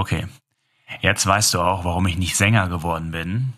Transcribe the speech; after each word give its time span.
Okay, 0.00 0.26
jetzt 1.02 1.26
weißt 1.26 1.52
du 1.52 1.60
auch, 1.60 1.84
warum 1.84 2.06
ich 2.06 2.16
nicht 2.16 2.34
Sänger 2.34 2.68
geworden 2.68 3.10
bin. 3.10 3.52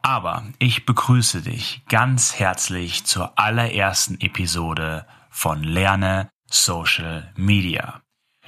Aber 0.00 0.44
ich 0.60 0.86
begrüße 0.86 1.42
dich 1.42 1.82
ganz 1.88 2.38
herzlich 2.38 3.04
zur 3.04 3.36
allerersten 3.36 4.20
Episode 4.20 5.06
von 5.28 5.64
Lerne 5.64 6.30
Social 6.48 7.32
Media. 7.34 8.00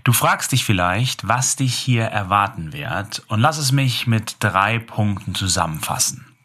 Du 0.04 0.12
fragst 0.12 0.52
dich 0.52 0.64
vielleicht, 0.64 1.26
was 1.26 1.56
dich 1.56 1.74
hier 1.74 2.04
erwarten 2.04 2.72
wird 2.72 3.24
und 3.26 3.40
lass 3.40 3.58
es 3.58 3.72
mich 3.72 4.06
mit 4.06 4.36
drei 4.38 4.78
Punkten 4.78 5.34
zusammenfassen. 5.34 6.36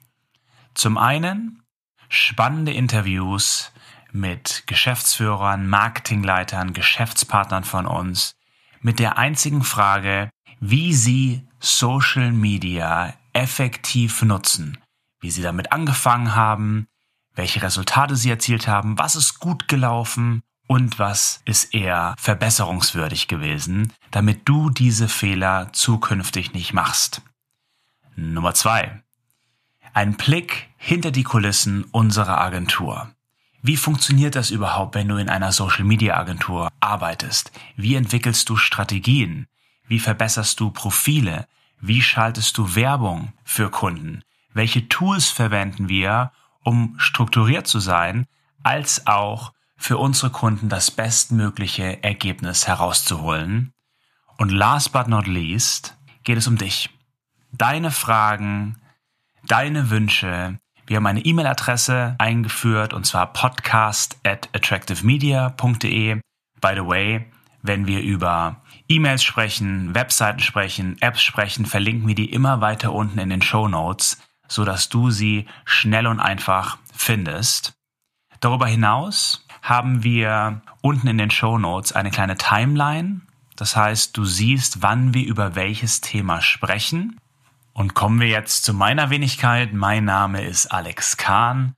Zum 0.74 0.98
einen 0.98 1.62
spannende 2.10 2.74
Interviews 2.74 3.72
mit 4.12 4.64
Geschäftsführern, 4.66 5.68
Marketingleitern, 5.68 6.74
Geschäftspartnern 6.74 7.64
von 7.64 7.86
uns 7.86 8.34
mit 8.82 8.98
der 8.98 9.20
einzigen 9.20 9.64
Frage, 9.64 10.32
wie 10.60 10.94
sie 10.94 11.44
Social 11.60 12.32
Media 12.32 13.14
effektiv 13.34 14.22
nutzen, 14.22 14.78
wie 15.20 15.32
sie 15.32 15.42
damit 15.42 15.72
angefangen 15.72 16.36
haben, 16.36 16.88
welche 17.34 17.62
Resultate 17.62 18.16
sie 18.16 18.30
erzielt 18.30 18.68
haben, 18.68 18.98
was 18.98 19.16
ist 19.16 19.40
gut 19.40 19.68
gelaufen 19.68 20.42
und 20.68 20.98
was 21.00 21.42
ist 21.46 21.74
eher 21.74 22.16
verbesserungswürdig 22.18 23.28
gewesen, 23.28 23.94
damit 24.12 24.42
du 24.46 24.70
diese 24.70 25.08
Fehler 25.08 25.70
zukünftig 25.74 26.54
nicht 26.54 26.74
machst. 26.74 27.22
Nummer 28.16 28.54
zwei. 28.54 29.02
Ein 29.94 30.16
Blick 30.16 30.70
hinter 30.78 31.12
die 31.12 31.24
Kulissen 31.24 31.84
unserer 31.92 32.40
Agentur. 32.40 33.12
Wie 33.62 33.78
funktioniert 33.78 34.36
das 34.36 34.52
überhaupt, 34.52 34.96
wenn 34.96 35.08
du 35.08 35.18
in 35.18 35.30
einer 35.30 35.52
Social 35.52 35.86
Media 35.86 36.18
Agentur 36.18 36.70
arbeitest? 36.80 37.52
Wie 37.76 37.96
entwickelst 37.96 38.48
du 38.50 38.58
Strategien? 38.58 39.48
Wie 39.88 40.00
verbesserst 40.00 40.60
du 40.60 40.72
Profile? 40.72 41.48
Wie 41.80 42.02
schaltest 42.02 42.58
du 42.58 42.76
Werbung 42.76 43.34
für 43.44 43.70
Kunden? 43.70 44.24
Welche 44.54 44.88
Tools 44.88 45.30
verwenden 45.30 45.90
wir, 45.90 46.32
um 46.64 46.96
strukturiert 46.98 47.68
zu 47.68 47.80
sein, 47.80 48.26
als 48.64 49.06
auch 49.06 49.54
für 49.78 49.98
unsere 49.98 50.32
Kunden 50.32 50.70
das 50.70 50.90
bestmögliche 50.90 52.04
Ergebnis 52.04 52.68
herauszuholen. 52.68 53.74
Und 54.38 54.52
last 54.52 54.92
but 54.92 55.08
not 55.08 55.28
least 55.28 55.96
geht 56.24 56.38
es 56.38 56.48
um 56.48 56.58
dich. 56.58 56.90
Deine 57.52 57.92
Fragen, 57.92 58.78
deine 59.48 59.90
Wünsche. 59.90 60.58
Wir 60.88 60.98
haben 60.98 61.08
eine 61.08 61.24
E-Mail-Adresse 61.24 62.16
eingeführt 62.18 62.94
und 62.94 63.06
zwar 63.06 63.32
podcast 63.32 64.18
at 64.24 64.50
attractivemedia.de. 64.54 66.20
By 66.62 66.74
the 66.74 66.86
way, 66.86 67.32
wenn 67.68 67.88
wir 67.88 68.02
über 68.02 68.62
E-Mails 68.88 69.24
sprechen, 69.24 69.96
Webseiten 69.96 70.40
sprechen, 70.40 70.98
Apps 71.02 71.22
sprechen, 71.22 71.66
verlinken 71.66 72.08
wir 72.08 72.16
die 72.16 72.32
immer 72.32 72.62
weiter 72.62 72.94
unten 72.94 73.20
in 73.20 73.30
den 73.30 73.42
Show 73.42 73.68
Notes, 73.68 74.22
so 74.48 74.66
dass 74.66 74.90
du 74.90 75.10
sie 75.10 75.48
schnell 75.66 76.08
und 76.08 76.20
einfach 76.20 76.78
findest. 76.94 77.74
Darüber 78.40 78.68
hinaus 78.68 79.46
haben 79.62 80.04
wir 80.04 80.62
unten 80.82 81.08
in 81.08 81.18
den 81.18 81.32
Show 81.32 81.58
Notes 81.58 81.92
eine 81.92 82.12
kleine 82.12 82.38
Timeline. 82.38 83.22
Das 83.56 83.76
heißt, 83.76 84.16
du 84.16 84.26
siehst, 84.26 84.82
wann 84.82 85.14
wir 85.14 85.26
über 85.26 85.56
welches 85.56 86.02
Thema 86.02 86.42
sprechen. 86.42 87.18
Und 87.74 87.94
kommen 87.94 88.20
wir 88.20 88.28
jetzt 88.28 88.64
zu 88.64 88.74
meiner 88.74 89.10
Wenigkeit. 89.10 89.74
Mein 89.74 90.06
Name 90.06 90.44
ist 90.44 90.68
Alex 90.68 91.18
Kahn 91.18 91.74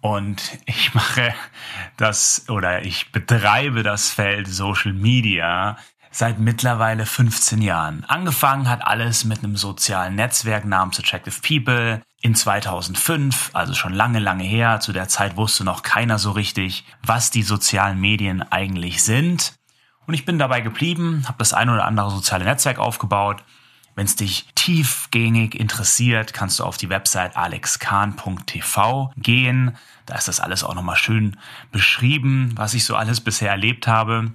und 0.00 0.58
ich 0.66 0.94
mache 0.94 1.34
das 1.96 2.48
oder 2.48 2.84
ich 2.84 3.12
betreibe 3.12 3.82
das 3.82 4.10
Feld 4.10 4.46
Social 4.46 4.92
Media 4.92 5.76
seit 6.10 6.38
mittlerweile 6.38 7.06
15 7.06 7.60
Jahren. 7.60 8.04
Angefangen 8.06 8.68
hat 8.68 8.86
alles 8.86 9.24
mit 9.24 9.38
einem 9.38 9.56
sozialen 9.56 10.14
Netzwerk 10.14 10.64
namens 10.64 10.98
Attractive 10.98 11.40
People 11.46 12.02
in 12.20 12.34
2005, 12.34 13.50
also 13.52 13.74
schon 13.74 13.92
lange, 13.92 14.18
lange 14.18 14.44
her. 14.44 14.80
Zu 14.80 14.92
der 14.92 15.08
Zeit 15.08 15.36
wusste 15.36 15.64
noch 15.64 15.82
keiner 15.82 16.18
so 16.18 16.32
richtig, 16.32 16.84
was 17.04 17.30
die 17.30 17.42
sozialen 17.42 18.00
Medien 18.00 18.42
eigentlich 18.42 19.04
sind. 19.04 19.54
Und 20.06 20.14
ich 20.14 20.24
bin 20.24 20.38
dabei 20.38 20.60
geblieben, 20.60 21.24
habe 21.26 21.38
das 21.38 21.52
ein 21.52 21.68
oder 21.68 21.84
andere 21.84 22.10
soziale 22.10 22.44
Netzwerk 22.44 22.78
aufgebaut. 22.78 23.44
Wenn 23.98 24.06
es 24.06 24.14
dich 24.14 24.46
tiefgängig 24.54 25.58
interessiert, 25.58 26.32
kannst 26.32 26.60
du 26.60 26.64
auf 26.64 26.76
die 26.76 26.88
Website 26.88 27.36
alexkahn.tv 27.36 29.10
gehen. 29.16 29.76
Da 30.06 30.14
ist 30.14 30.28
das 30.28 30.38
alles 30.38 30.62
auch 30.62 30.76
nochmal 30.76 30.94
schön 30.94 31.36
beschrieben, 31.72 32.52
was 32.54 32.74
ich 32.74 32.84
so 32.84 32.94
alles 32.94 33.20
bisher 33.20 33.50
erlebt 33.50 33.88
habe. 33.88 34.30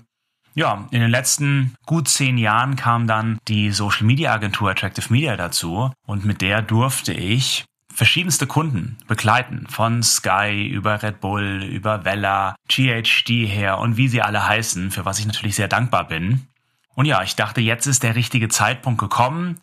Ja, 0.53 0.85
in 0.91 0.99
den 0.99 1.09
letzten 1.09 1.75
gut 1.85 2.09
zehn 2.09 2.37
Jahren 2.37 2.75
kam 2.75 3.07
dann 3.07 3.37
die 3.47 3.71
Social 3.71 4.05
Media 4.05 4.33
Agentur 4.33 4.69
Attractive 4.69 5.05
Media 5.13 5.37
dazu 5.37 5.93
und 6.05 6.25
mit 6.25 6.41
der 6.41 6.61
durfte 6.61 7.13
ich 7.13 7.63
verschiedenste 7.87 8.47
Kunden 8.47 8.97
begleiten, 9.07 9.67
von 9.69 10.03
Sky 10.03 10.67
über 10.67 11.01
Red 11.01 11.21
Bull, 11.21 11.63
über 11.63 12.03
Vella, 12.03 12.55
GHD 12.67 13.47
her 13.47 13.77
und 13.77 13.95
wie 13.95 14.09
sie 14.09 14.21
alle 14.21 14.45
heißen, 14.45 14.91
für 14.91 15.05
was 15.05 15.19
ich 15.19 15.25
natürlich 15.25 15.55
sehr 15.55 15.69
dankbar 15.69 16.09
bin. 16.09 16.47
Und 16.95 17.05
ja, 17.05 17.23
ich 17.23 17.35
dachte, 17.35 17.61
jetzt 17.61 17.85
ist 17.85 18.03
der 18.03 18.15
richtige 18.15 18.49
Zeitpunkt 18.49 18.99
gekommen, 18.99 19.59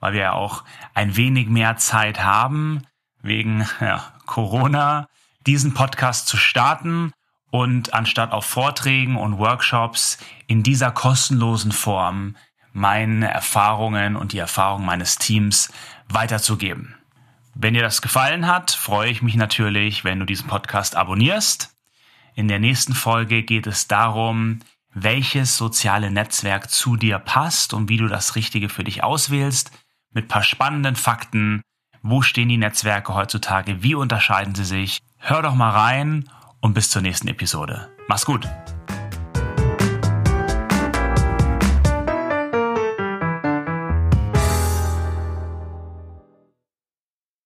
weil 0.00 0.12
wir 0.12 0.20
ja 0.20 0.32
auch 0.32 0.64
ein 0.92 1.16
wenig 1.16 1.48
mehr 1.48 1.76
Zeit 1.76 2.22
haben, 2.22 2.82
wegen 3.22 3.66
ja, 3.80 4.12
Corona, 4.26 5.08
diesen 5.46 5.74
Podcast 5.74 6.28
zu 6.28 6.36
starten 6.36 7.12
und 7.50 7.94
anstatt 7.94 8.32
auf 8.32 8.44
Vorträgen 8.44 9.16
und 9.16 9.38
Workshops 9.38 10.18
in 10.46 10.62
dieser 10.62 10.90
kostenlosen 10.90 11.72
Form 11.72 12.36
meine 12.72 13.30
Erfahrungen 13.30 14.16
und 14.16 14.32
die 14.32 14.38
Erfahrungen 14.38 14.84
meines 14.84 15.16
Teams 15.16 15.72
weiterzugeben. 16.08 16.96
Wenn 17.54 17.74
dir 17.74 17.82
das 17.82 18.02
gefallen 18.02 18.48
hat, 18.48 18.72
freue 18.72 19.10
ich 19.10 19.22
mich 19.22 19.36
natürlich, 19.36 20.04
wenn 20.04 20.18
du 20.18 20.26
diesen 20.26 20.48
Podcast 20.48 20.96
abonnierst. 20.96 21.72
In 22.34 22.48
der 22.48 22.58
nächsten 22.58 22.94
Folge 22.94 23.44
geht 23.44 23.68
es 23.68 23.86
darum, 23.86 24.58
welches 24.94 25.56
soziale 25.56 26.10
Netzwerk 26.10 26.70
zu 26.70 26.96
dir 26.96 27.18
passt 27.18 27.74
und 27.74 27.88
wie 27.88 27.96
du 27.96 28.06
das 28.06 28.36
Richtige 28.36 28.68
für 28.68 28.84
dich 28.84 29.02
auswählst, 29.02 29.70
mit 30.12 30.28
paar 30.28 30.42
spannenden 30.42 30.96
Fakten. 30.96 31.62
Wo 32.02 32.22
stehen 32.22 32.48
die 32.48 32.56
Netzwerke 32.56 33.14
heutzutage? 33.14 33.82
Wie 33.82 33.94
unterscheiden 33.94 34.54
sie 34.54 34.64
sich? 34.64 35.00
Hör 35.18 35.42
doch 35.42 35.54
mal 35.54 35.70
rein 35.70 36.28
und 36.60 36.74
bis 36.74 36.90
zur 36.90 37.02
nächsten 37.02 37.28
Episode. 37.28 37.90
Mach's 38.08 38.24
gut! 38.24 38.48